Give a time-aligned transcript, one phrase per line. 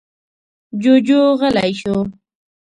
[0.81, 1.95] جوجو غلی شو.